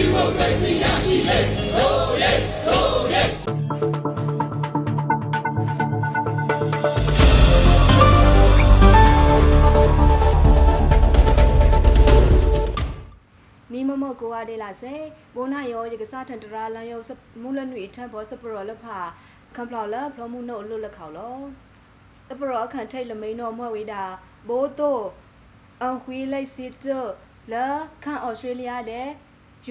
[0.00, 14.94] နီမမကိုအားဒေလာစေ
[15.34, 17.00] ဘိုနာယောရကစားထန်တရာလန်ယော
[17.42, 18.98] မူလနွေထန်ဘောစပရောလဖာ
[19.56, 21.36] ကံပလောက်လာဖလမှုနို့လွတ်လက်ခေါလော
[22.28, 24.02] စပရောအခန့်ထိတ်လမိန်တော်မွဲ့ဝေးတာ
[24.48, 25.04] ဘိုးတို့
[25.82, 26.84] အန်ခွေးလိုက်စစ်တ
[27.52, 27.66] လာ
[28.04, 29.08] ခန့်ဩစတြေးလျတဲ့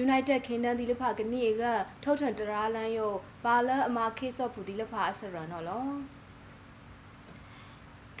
[0.04, 1.62] United Kingdom ဒီလဖာကနေက
[2.02, 3.12] ထုတ်ထန်တရာလန်ယော
[3.44, 5.84] ပါလာအမာခေဆော့ဖူဒီလဖာအစရန်နော်လော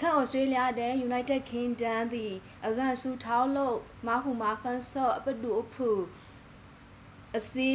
[0.06, 2.34] န့်ဩစတြေးလျတဲ့ United Kingdom သည်
[2.66, 3.76] အကန်စုထောင်းလို့
[4.06, 5.90] မဟုမာခန်းဆော့အပဒူအဖူ
[7.36, 7.70] အစီ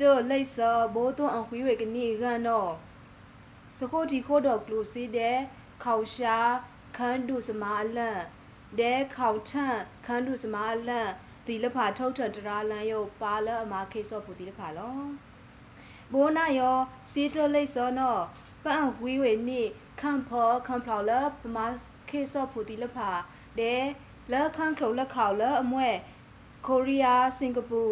[0.00, 2.72] တောလိတ်စောဘိုးသွန်အခွေးဝေကနေကန်တော့
[3.78, 5.38] စခိုတီခိုတော့ကလူစီတဲ့
[5.84, 6.38] ခေါရှာ
[6.96, 8.22] ခန်းဒုစမာလန့်
[8.78, 11.12] ဒဲခေါထန့်ခန်းဒုစမာလန့်
[11.48, 14.98] ဒီလဖာထုတ်ထန်တရာလန်ယုတ်ပါလအမာခေဆော့ဖူဒီလဖာလော
[16.12, 16.76] ဘိုးနာယော
[17.10, 18.16] စီတိုလိတ်စောနော
[18.64, 19.62] ပန့်ဝီဝေနိ
[20.00, 21.66] ခန့်ဖောခန့်ဖလောက်လပမာ
[22.10, 23.10] ခေဆော့ဖူတီလဖာ
[23.58, 23.74] ဒဲ
[24.32, 25.90] လခန့်ခလုလက်ခေါလအမွဲ
[26.66, 27.82] ကိုရီးယားစင်ကာပူ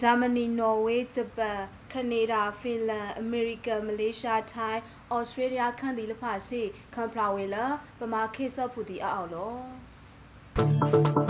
[0.00, 1.60] ဂျာမနီနော်ဝေးဂျပန်
[1.92, 4.82] ကနေဒါဖင်လန်အမေရိကန်မလေးရှားထိုင်း
[5.14, 6.62] ဩစတြေးလျခန့်တီလဖာစီ
[6.94, 7.56] ခန့်ဖလောက်ဝေလ
[7.98, 11.23] ပမာခေဆော့ဖူတီအောက်လော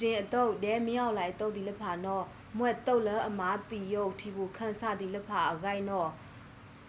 [0.00, 2.24] တင်အတုတ်ဒဲမြောက်လိုက်တုတ်ဒီလဖာနော်
[2.58, 6.10] မွဲ့တုတ်လအမားတီယုတ်ထီဘူခန့်စဒီလဖာအဂိုင်နော်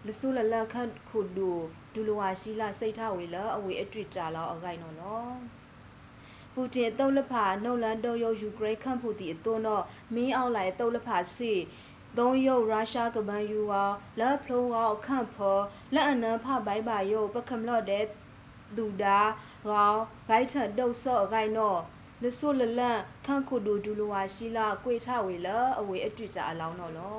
[0.06, 1.50] လဆုလလခန့်ခုဒူ
[1.94, 5.34] ဒူလဝါရှိလာစိတ်ထဝေလအဝေအတွေ့ကြလောက်အဂိုင်နော်နော်
[6.54, 11.52] ပူတင်တုတ်လဖာနှုတ်လန်တုတ်ယုတ်ယူကရိန်းခန့်ဖူတီအသွန်းတော့မင်းအောင်လိုက်တုတ်လဖာစီ
[12.18, 13.84] သုံးယုတ်ရုရှားကပန်ယူဝါ
[14.18, 15.62] လက်ဖလိုဝါအခန့်ဖော်
[15.94, 18.04] လက်အနံဖဘိုင်ဘာယုတ်ပကမလော့တဲ့
[18.76, 19.20] ဒူဒါ
[19.66, 21.80] ဂောင်းဂိုက်ထတုတ်ဆော့အဂိုင်နော်
[22.24, 25.48] လဆုလလန့်ခန့်ခုဒူဒူလဝါရှိလာကွေထဝေလ
[25.80, 27.18] အဝေအတွေ့ကြအလောင်းတော့လော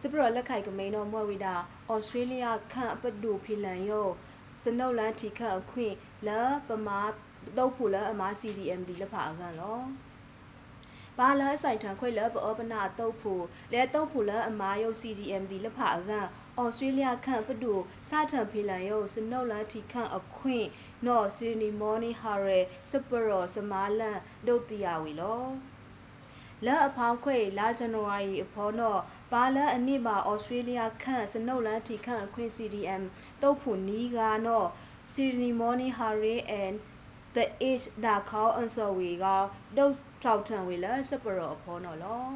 [0.00, 1.54] စပရလက်ခိုက်ကမိန်တော်မွဲဝိတာ
[1.90, 4.08] ဩစတြေးလျခန့်အပဒူဖီလန်ယော
[4.62, 5.94] စနုတ်လန်ထီခန့်အခွင့်
[6.26, 6.28] လ
[6.68, 7.00] ပမာ
[7.56, 9.78] တုတ်ဖူလအမာ CDM ဒီလက်ဖာအကန်လော
[11.18, 13.32] ဘာလအဆိုင်ထံခွေလပောပနာတုတ်ဖူ
[13.72, 16.26] လဲတုတ်ဖူလအမာယုတ် CDM ဒီလက်ဖာအကန်
[16.62, 17.72] ဩစတြေးလျခန့်ပဒူ
[18.08, 20.66] စထံဖီလန်ယုတ်စနုတ်လန်ထီခန့်အခွင့်
[21.06, 22.58] နော်စီနီမော်နီဟာရဲ
[22.90, 25.44] စပရောစမာလန်ဒုတ်တီယာဝီလော
[26.64, 29.00] လက်အဖောင်းခွေလာဇန်နဝါရီအဖောနော်
[29.32, 33.02] ဘာလအနစ်ပါဩစတြေးလျခန့်စနုတ်လန်ထီခန့်အခွင့် CDM
[33.42, 34.68] တုတ်ဖူနီးကနော်
[35.12, 36.76] စီနီမော်နီဟာရဲ and
[37.34, 39.26] the age ဒါခေါအန်ဆာဝီက
[39.76, 42.26] ဒုတ်ထောက်ထံဝေလစပရောအဖောနော်လော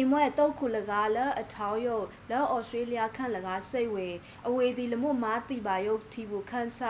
[0.00, 4.08] အင်မွဲတုတ်ခုလကားလအထောင်းယုတ်လောဩစတြေးလျခန့်လကားစိတ်ဝေ
[4.48, 6.80] အဝေဒီလမွမာတိပါယုတ်တီဘူခန့်ဆ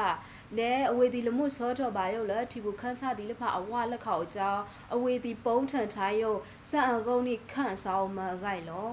[0.59, 4.63] လဲအဝေဒီလမွစောထောပါယုတ်လတီဘူခန့်ဆဒီလဖအဝလက်ခေါအကြောင်း
[4.95, 6.39] အဝေဒီပုံးထန်ထားယုတ်
[6.71, 8.93] စံအကုန်းနိခန့်ဆောင်မအကြိုက်လော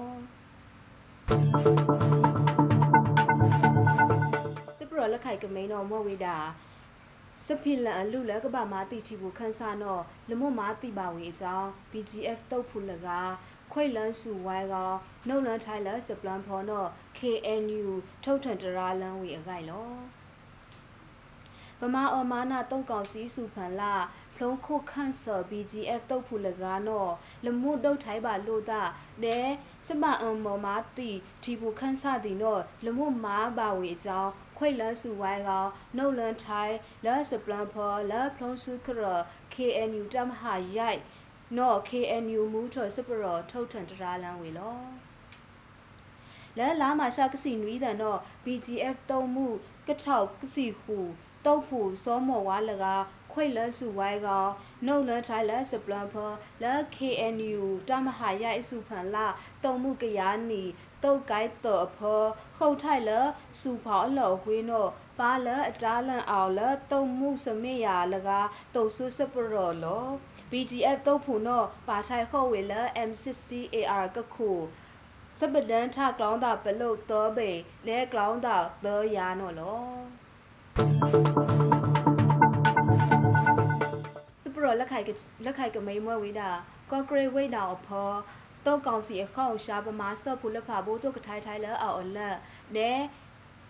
[4.78, 6.36] စပရလက်ခိုက်ကမိန်တော်မောဝေတာ
[7.46, 9.98] စဖိလန်အလူလကပမာတိတီဘူခန်းဆာနော
[10.30, 13.08] လမွတ်မာတိပါဝေအကြောင်း BGF တုတ်ဖူလက
[13.72, 14.76] ခွိလန်းစုဝိုင်းက
[15.26, 16.84] နှုတ်လန်းထိုင်လစပလန်ဖော်နော
[17.18, 17.86] KNU
[18.24, 19.90] ထုတ်ထန်တရာလန်းဝေအခိုင်လော
[21.80, 23.94] ပမာအမာနာတုတ်ကောင်စီစုဖန်လာ
[24.34, 27.06] ဖလုံးခုခန့်ဆော် BGF တုတ်ဖူလကားနော
[27.44, 28.82] လမှုတုတ်ထိုင်ပါလို့တာ
[29.22, 29.38] နဲ
[29.86, 31.10] စမအံမောမာတိ
[31.42, 35.50] တီဘူခန့်ဆသည်နောလမှုမာပါဝေအကြောင်းခွိလန်းစုဝိုင်းက
[35.96, 36.74] နှုတ်လန်းထိုင်
[37.04, 39.02] လာစပလန်ဖော်လာဖလုံးစုခရ
[39.54, 41.00] KNU တမဟာရိုက်
[41.56, 44.78] နော့ KNU မူထော်စပရောထုတ်ထန်တရာလန်းဝေလော
[46.58, 49.46] လဲလာမရှာကစီနွီးတန်တော့ BGF တုံးမှု
[49.88, 50.98] ကထောက်ကစီဟူ
[51.44, 52.84] တုတ်ဖို့စောမော်ဝါလက
[53.32, 54.28] ခွိလန်းစုဝိုင်းက
[54.86, 59.26] နှုတ်လန်းထိုင်လာစပလန်ဖော်လာ KNU တမဟာရိုက်စုဖန်လာ
[59.64, 60.20] တုံမှုကရ
[60.50, 60.62] နီ
[61.02, 63.10] တုတ်ကိုက်တော့အဖော်ခုတ်ထိုက်လ
[63.60, 64.86] စုဖော်အလော်ဝေးနော
[65.18, 66.60] ပါလအတားလန်အောင်လ
[66.90, 68.30] တုံမှုစမေရလက
[68.74, 70.06] တုတ်ဆုစပရောလော
[70.50, 72.74] BGF တုတ်ဖူနောပါထိုင်ခေါ်ဝေလ
[73.08, 74.50] M60 AR ကခု
[75.38, 77.50] စပဒန်ထကလောင်းတာပလုတ်သောပေ
[77.86, 79.86] လဲကလောင်းတာသောရာနော်လော
[84.42, 85.10] စပရောလက်ခိုက်က
[85.44, 86.50] လက်ခိုက်ကမိန်မွဲဝေးတာ
[86.90, 88.16] ကော့ဂရိတ်ဝိတ်တာအဖော်
[88.66, 92.36] တုတ်ကောင်စီအခေါက်ရှာပမာဆော့ဖူလက်ဖာဘိုးတုတ်ကထိုင်ထိုင်လဲအော်အလက်
[92.76, 92.90] နဲ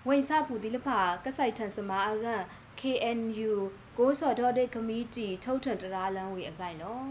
[0.08, 2.42] ဝိစဖူဒီလက်ဖာကဆိုင်ထန်စမာအကန်
[2.80, 3.52] KNU
[3.98, 7.02] ကိုစော်ဒေါ်ဒေကမီတီထုတ်ထန်တရာလန်းဝေအကိုင်လော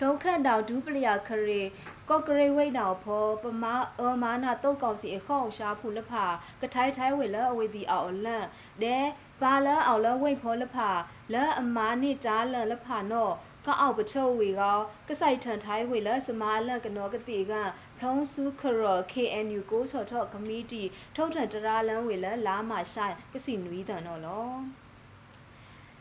[0.00, 1.62] လုံခန့်တောင်ဒူးပလျာခရေ
[2.08, 6.24] ကော့ကရိတ်ဝိတ်တောင်ဖောပမာအမာနာတုတ်ကောင်စီအခေါင်ရှာဖူလဖာ
[6.60, 8.46] ကထိုင်ထိုင်ဝေလအဝေဒီအောင်လန့်
[8.82, 8.96] ဒဲ
[9.40, 10.90] ဘာလအောင်လဝိတ်ဖောလဖာ
[11.32, 13.34] လဲအမာနိတားလန်လဖာနော့
[13.66, 14.76] ကအောက်ပထုတ်ဝေကော
[15.08, 17.52] ကဆိုင်ထန်ထိုင်ဝေလစမာလန်ကနောကတိက
[17.98, 18.82] ဖုံးစုခရ
[19.12, 20.82] KNU ကိုဆော်ထော့ကမတီ
[21.16, 24.52] ထုံထန်တရာလန်ဝေလလာမဆိုင်ကစီနွီးတန်နော်လော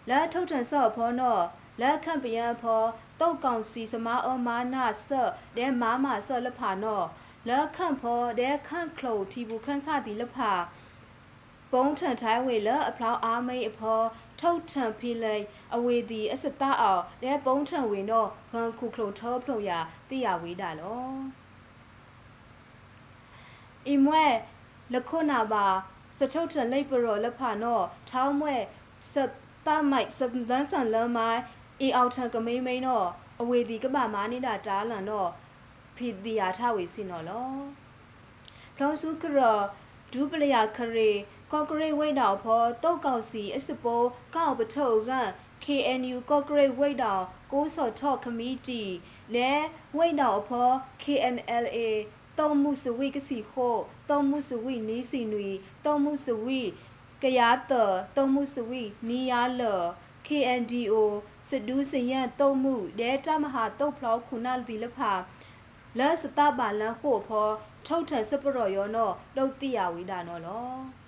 [0.10, 1.44] လာထုတ်ထန်ဆော့ဖောနော့
[1.82, 2.84] လက်ခန့်ပယံဖော
[3.20, 7.08] တုတ်ကောင်စီစမာအမာနာဆော့ဒဲမာမဆော့လဖာနော့
[7.48, 10.52] လက်ခန့်ဖောဒဲခန့်ခလုတီဘူးခန့်စတီလဖာ
[11.74, 14.00] ပုံးထန်ထိုင်းဝေလအဖလောက်အားမိတ်အဖော
[14.40, 15.44] ထုတ်ထန်ဖီလိုက်
[15.76, 19.72] အဝေဒီအစတအောင်ဒဲပုံးထန်ဝေနောဂန်ခုခလုထောဖလုံရ
[20.10, 21.08] တိရဝေးတာလော
[23.88, 24.26] အီမွဲ
[24.94, 25.66] လခုနာပါ
[26.20, 27.80] စထုတ်ထန်လိုက်ပရောလဖာနော
[28.10, 28.56] ထောင်းမွဲ
[29.14, 29.16] စ
[29.66, 30.20] တမိုက်စ
[30.50, 31.42] ဒန်ဆန်လမိုင်း
[31.82, 33.08] အေအောက်ထန်ကမိမ့်မိန်တော့
[33.42, 35.30] အဝေဒီကပမာနေတာတားလန်တော့
[35.96, 37.48] ဖီတီယာထဝေစင်တော့လော
[38.76, 39.40] ဖလောစုကရ
[40.12, 41.10] ဒူပလျာခရေ
[41.54, 45.14] ကော့ဂရိတ်ဝိတ်တော်ဖောတုတ်ကောင်စီအစပိုးကောက်ပထုတ်က
[45.64, 48.84] KNU ကော့ဂရိတ်ဝိတ်တော်ကိုစော်ထော့ခမီတီ
[49.36, 49.52] လဲ
[49.98, 50.70] ဝိတ်တော်ဖော
[51.04, 51.78] KNLA
[52.40, 53.76] တုံမှုစဝိကစီခို
[54.10, 55.50] တုံမှုစဝိနီးစီနွီ
[55.86, 56.62] တုံမှုစဝိ
[57.24, 57.40] ကရ
[57.72, 57.74] တ
[58.16, 59.62] တုံမှုစဝိနီယာလ
[60.28, 60.94] KNDO
[61.48, 65.12] စဒူးစရန်တုံမှုဒဲတမဟာတုတ်ဖလောက်ခုနာဒီလဖာ
[65.98, 67.50] လဲစတပါလန်ခိုဖော
[67.88, 71.03] ထုတ်ထန်စပရော်ယောနောတုတ်တိယဝိဒါနောလော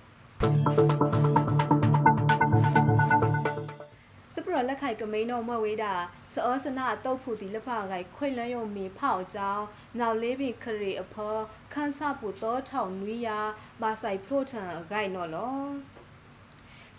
[4.33, 5.93] စပရော်လက်ခိုင်ကမိန်နောမဝေးတာ
[6.33, 9.65] စောစနာတုတ်ဖူတီလဖာဂိုင်ခွိလန်းယုံမီဖောက်ကြောင်း
[9.99, 11.35] နောက်လေးပင်ခရီအဖော
[11.73, 13.39] ခန်းစပူတောထောင်နွီယာ
[13.81, 15.59] ဘာဆိုင်ဖလို့ထန်ဂိုင်နောလော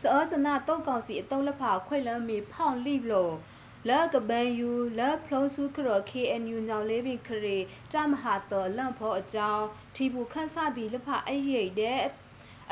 [0.03, 3.35] စောစနာတုတ်ကောင်စီအတုံးလက်ဖာခွိလန်းမီဖောက်လိလို့
[3.89, 7.57] လာကဘန်ယူလာဖလုံးစုခရ KNU ညောင်လေးပင်ခရီ
[7.93, 12.11] တမဟာတော်လန့်ဖောအကြောင်းထီဘူးခန်းစသည်လက်ဖာအဲ့ရိတ်တဲ့အ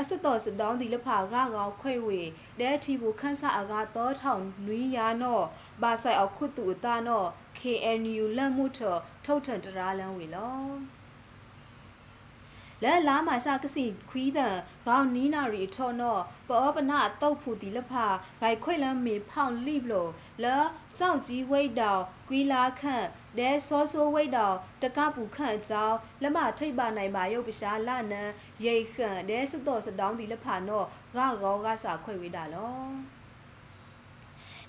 [0.08, 2.20] စတော်စတောင်းဒီလဖာကကောခွေဝေ
[2.60, 5.44] ဒဲထီဘူးခန်းစအကားတောထောင်နွီယာနော့
[5.82, 8.80] ဘာဆိုင်အခုတူအတာနော့ KNU လက်မှုထ
[9.24, 10.64] ထုတ်ထန်တရာလန်းဝေလော
[12.82, 14.56] လဲလာမရှာကစီခွီးတန်
[14.86, 18.06] ဘောင်နီနာရီထော်နော့ပောပနာတုတ်ဖူတီလဖာ
[18.40, 20.10] ဂိုင်ခွေလမ်းမေဖောင်လိဘလို့
[20.42, 20.56] လဲ
[20.98, 23.06] စောင့်ကြီးဝိတ်တောင်ကွီလာခန့်
[23.38, 28.30] ဒဲစောဆိုးဝိတ်တောင်တကပူခန့်ကြောင်းလက်မထိတ်ပါနိုင်ပါရုပ်ပရှာလနန်
[28.64, 30.86] ရိတ်ခန့်ဒဲစတော်စတောင်းဒီလဖာနော့
[31.16, 32.84] ဂါကောကစာခွေဝေးတာလော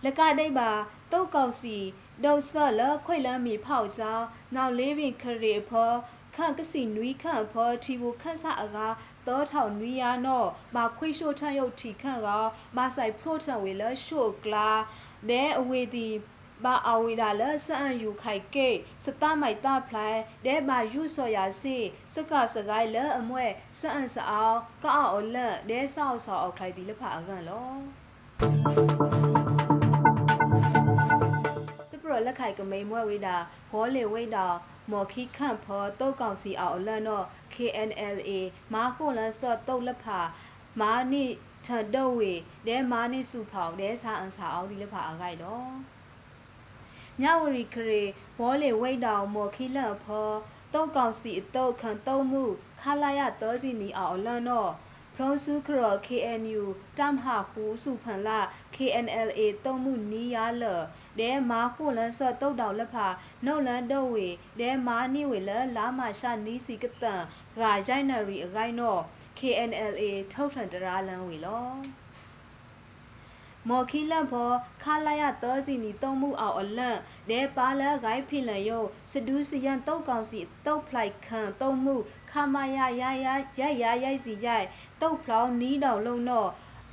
[0.04, 0.70] လကတိတ်ပါ
[1.12, 1.78] တုတ်ကောက်စီ
[2.24, 4.26] ဒုတ်ဆော့လခွေလမ်းမီဖောက်ကြောင်း
[4.56, 5.92] နောက်လေးပင်ခရီဖော
[6.36, 8.96] ခန့်ကစီနွီခန့်ဖောထီဘူခန့်ဆအကား
[9.28, 12.30] တောထောင်နွီယာနော့မခွေရှို့ထန့်ရုပ်ထီခန့်က
[12.78, 14.70] မဆိုင်ဖရိုထန်ဝေလရှို့ကလာ
[15.30, 16.08] ဒဲအဝေဒီ
[16.64, 18.70] ဘာအဝိဒါလဆန်ယူခိုင်ကေ
[19.04, 21.78] စတမိုက်တာဖလိုက်ဒဲဘာယူဆော်ယာစီ
[22.14, 23.46] စကစကိုင်လအမွဲ
[23.80, 27.70] ဆန်စအောင်ကောက်အောင်လက်ဒဲဆောက်ဆောက်အောင်ခိုင်ဒီလဖအကန်လော
[31.90, 33.36] စပရလက်ခိုင်ကမိန်မွဲဝိဒါ
[33.72, 34.46] ဘောလေဝိဒါ
[34.92, 38.32] မော်ခီခန့်ဖောတုတ်ကောင်စီအောင်လန်တော့ KNLA
[38.74, 40.20] မာကိုလန်စော့တုတ်လက်ဖာ
[40.82, 41.24] မာနိ
[41.66, 42.34] ထန်တော့ဝေ
[42.68, 45.95] ဒဲမာနိစုဖောင်ဒဲစာအန်စာအောင်ဒီလက်ဖာအခိုင်တော့
[47.22, 48.02] မြဝရီခရေ
[48.40, 50.30] ဘောလေဝိတ်တောင်မော်ခီလန့်ဖော
[50.74, 52.44] တုတ်ကောင်စီအတုတ်ခံတုံးမှု
[52.82, 54.72] ခလာရတောစီနီအောင်လန်တော့
[55.16, 56.64] ဖလုံးစုခရ KNU
[56.98, 58.40] တမ်ဟာဟူစုဖန်လာ
[58.76, 60.64] KNLA တုံးမှုနီးရလ
[61.20, 63.08] ဒဲမာခုလန်ဆော့တုတ်တောင်လက်ဖာ
[63.46, 64.28] နှုတ်လန်တော့ဝေ
[64.60, 67.22] ဒဲမာနိဝေလလာမရှာနီးစီကတန်
[67.60, 69.02] ဂါရိုင်နရီအဂိုင်းတော့
[69.40, 71.70] KNLA ထုတ်ထန်တရာလန်ဝေလော
[73.70, 74.52] မော်ခီလတ်ဘော
[74.84, 78.80] ခါလာရတောစီနီတုံမှုအောင်အလန့်ဒဲပါလာဂိုင်းဖိလန်ယု
[79.12, 81.96] စဒူးစီယန်တုတ်ကောင်စီတုတ်ဖလိုက်ခံတုံမှု
[82.32, 83.28] ခမရရရ
[83.60, 84.68] ရရရိုက်စီရိုက်
[85.02, 86.50] တုတ်ဖလောင်းနီးတော်လုံးတော့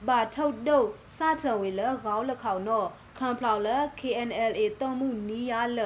[0.08, 3.68] ဘာထုတ်တုတ်စထဝေလခေါင်းလက်ခေါတော့ခံဖလောက်လ
[4.00, 5.80] KNLA တုံမှုနီးရလ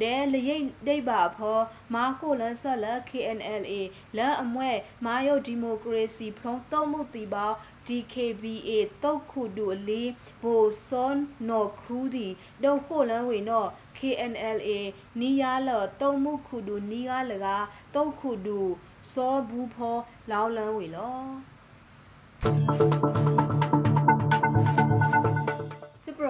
[0.00, 1.58] ဒဲလရိတ်ဒိတ်ပါဖော
[1.94, 3.72] မာခိုလန်ဆက်လ KNLA
[4.16, 4.70] လအမွဲ
[5.04, 7.50] မာယုတ်ဒီမိုကရေစီဖုံးတုံမှုတီပေါ
[7.86, 8.70] DKBA
[9.02, 10.02] တုတ်ခုဒူအလီ
[10.42, 11.16] ဘိုစွန်
[11.48, 12.28] နော်ခူးဒီ
[12.64, 13.68] ဒုံခိုလန်ဝေနော်
[13.98, 14.70] KNLA
[15.20, 15.70] နီးရလ
[16.00, 17.46] တုံမှုခုဒူနီးရလက
[17.94, 18.58] တုတ်ခုဒူ
[19.12, 19.96] စောဘူးဖော
[20.30, 21.18] လောင်းလန်းဝေလော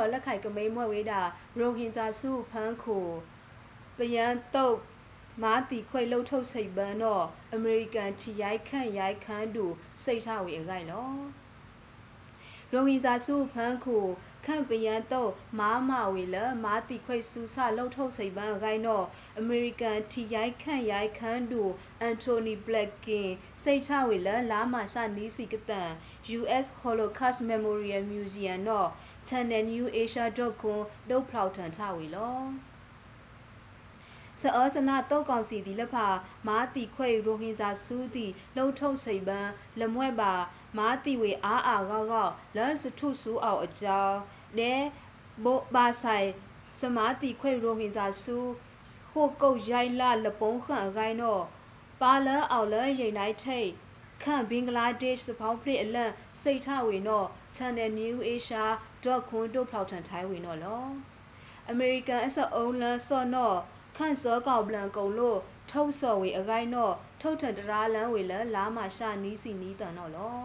[0.06, 1.20] စပရလက်ခိုင်ကမိန်မွဲဝေးတာ
[1.58, 3.06] ရိုဟင်ဂျာစုဖန်းခို
[3.96, 4.78] ပယန်တုတ်
[5.42, 9.66] မာတီခွေလှုပ်ထုတ်စိတ်ပန်းတော့အမေရိကန်ချီရိုက်ခန့်ရိုက်ခန်းတူ
[10.04, 11.20] စိတ်ထဝေအခိုင်နော်
[12.72, 14.04] ရိုဟင်ဂျာစုဖန်းခို
[14.46, 19.06] ခန့်ပယန်တော့မာမဝေလမာတိခွိဆူဆလှုပ်ထုတ်စိတ်ပန်းအကိုင်းတော့
[19.38, 21.62] အမေရိကန်ထီရိုက်ခန့်ရိုက်ခန်းတူ
[22.00, 23.30] အန်တိုနီဘလက်ကင်
[23.62, 25.90] စိတ်ချဝေလလာမဆနီးစီကတန်
[26.38, 28.90] US Holocaust Memorial Museum တော့
[29.28, 32.40] channelnewasia.com ဒုတ်ဖောက်ထန်ထဝေလော
[34.40, 36.06] စောစနာတောက်ကောင်စီဒီလက်ဖာ
[36.46, 40.32] မာတီခွေရိုဟင်ဂျာစူးတီလှုံထုတ်စိတ်ပန်းလမွဲ့ပါ
[40.78, 44.18] မာတီဝေအားအားကောက်ကောက်လန်စထုဆူအောင်အကြောင်း
[44.58, 44.74] နဲ
[45.44, 46.28] ဘောဘာဆိုင်
[46.80, 48.48] စမာတီခွေရိုဟင်ဂျာစူး
[49.10, 51.44] ခုတ်ကုတ်ရိုင်လာလပုံးခန့်အကိုင်းတော့
[52.00, 53.68] ပါလအောင်လရိန်လိုက်ထိတ်
[54.22, 58.64] ခန့်ဘင်္ဂလားဒေ့ရှ်ဖောင်းဖလစ်အလန့်စိတ်ထဝေတော့ channel new asia
[59.28, 60.84] .com တို့ဖောက်ထန်ထိုင်းဝင်တော့လော
[61.72, 63.58] American အစအုံးလန်စော့တော့
[63.96, 65.38] ခန့်စောကောက်ပလန်ကုံလို့
[65.70, 70.38] ထုတ်စော်ဝေအကိုင်းတော့ထုတ်ထန်တရာလန်းဝေလလာမရှာနီးစီနီးတန်တော့လော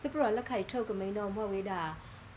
[0.00, 1.82] စပရလက်ခိုက်ထုတ်ကမိန်တော့မဟုတ်ဝေးတာ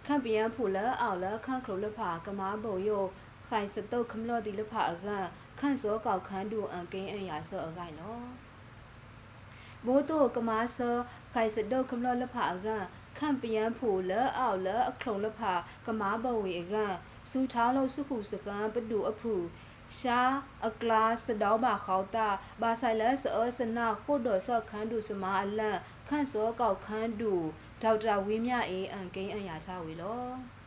[0.06, 3.04] ခန့်ပြန်ဖူလအောင်လခန့်ခလုလဖာကမားဘုံယို
[3.48, 5.25] ခိုင်စတုတ်ခမလို့ဒီလဖာအကန်
[5.60, 8.50] ခန့်စောကောက်ခန်းတူအန်ကင်းအရာစောအကိုင်းနော်
[9.86, 10.98] ဘိုးတို့ကမားစော
[11.34, 12.84] ခိုင်စတုတ်ခမလို့လဖာအကန်
[13.18, 15.54] ခန့်ပြန်ဖူလအောက်လအခလုံလဖာ
[15.86, 16.94] ကမားဘဝေအကန်
[17.30, 19.34] စူထားလို့စုခုစကန်ပဒူအဖူ
[20.00, 20.22] ရှာ
[20.68, 22.28] အကလာစတောင်းပါခေါတာ
[22.62, 27.34] ဘာဆိုင်လဆောစနာခို့တော်ဆော့ခန်းတူစမာအလန့်ခန့်စောကောက်ခန်းတူ
[27.82, 30.61] ဒေါက်တာဝင်းမြအေးအန်ကိန်းအရာချဝေလော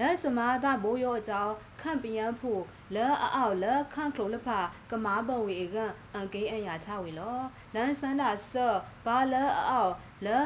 [0.00, 2.62] လက်စမာသာဘိုးရောအကြောင်းခန့်ပြန်ဖို့
[2.94, 4.58] လဲအောက်လဲခန့်ခလုံးလဖာ
[4.90, 5.76] ကမားဘဝေက
[6.14, 7.38] အန်ကိန်းအရာချဝေလော
[7.74, 9.94] လန်စန္ဒဆော့ဘာလဲအောက်
[10.26, 10.40] လဲ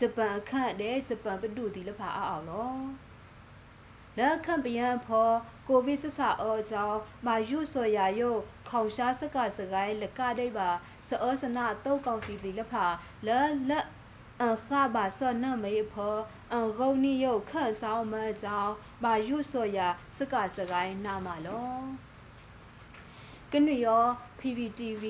[0.00, 2.74] ဂျပန်အခန့်တဲ့ဂျပန်ပတူတီလဖာအောင်လော
[4.18, 5.30] လက်ခန့်ပယံဖော
[5.68, 8.30] ကိုဗစ်ဆဆအောကြောင့်မာယုဆိုယာယု
[8.68, 10.68] ခေါင်ရှားစကစကိုင်းလကဒိတ်ပါ
[11.08, 12.84] စောစနာတုတ်ကောင်စီတီလဖာ
[13.26, 13.86] လက်လက်
[14.44, 16.16] အခဘာစနမေဖော
[16.54, 21.74] အဂုံနိယုခန့်ဆောင်မကြောင့်မာယုဆိုယာစကစကိုင်းနာမလော
[23.52, 24.04] ကနယော
[24.40, 25.04] PPTV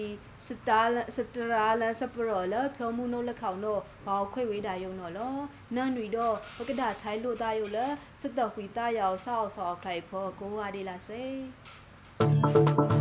[0.47, 0.81] စတာ
[1.17, 5.35] စတရာလစပရောလဖလမှုနိုလက်ခေါင်တော့ဘောက်ခွေဝေးတာယုံတော့လော
[5.75, 7.79] နန်ရီတော့ပကဒထိုင်းလို့တာယုလ
[8.23, 12.94] စတခွေတာယောက်ဆောက်ဆောက်ခိုင်ဖို့ကိုဝါဒီလာစေ